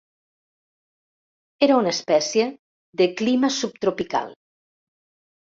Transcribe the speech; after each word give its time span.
Era 1.67 1.75
una 1.81 1.91
espècie 1.97 2.47
de 3.03 3.09
clima 3.21 3.53
subtropical. 3.59 4.35